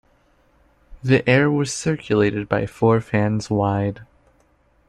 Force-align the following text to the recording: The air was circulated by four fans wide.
The 1.03 1.29
air 1.29 1.51
was 1.51 1.71
circulated 1.71 2.49
by 2.49 2.65
four 2.65 3.01
fans 3.01 3.51
wide. 3.51 4.01